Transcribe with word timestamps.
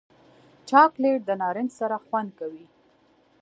چاکلېټ 0.69 1.19
د 1.25 1.29
نارنج 1.41 1.69
سره 1.79 1.95
خوند 2.05 2.29
کوي. 2.39 2.65